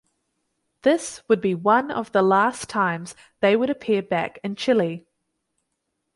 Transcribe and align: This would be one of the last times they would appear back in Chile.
This 0.81 1.21
would 1.27 1.41
be 1.41 1.53
one 1.53 1.91
of 1.91 2.11
the 2.11 2.23
last 2.23 2.67
times 2.67 3.13
they 3.39 3.55
would 3.55 3.69
appear 3.69 4.01
back 4.01 4.39
in 4.43 4.55
Chile. 4.55 5.05